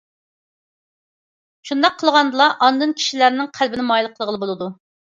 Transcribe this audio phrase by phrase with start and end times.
[1.71, 4.75] شۇنداق قىلغاندىلا ئاندىن كىشىلەرنىڭ قەلبىنى مايىل قىلغىلى بولىدۇ.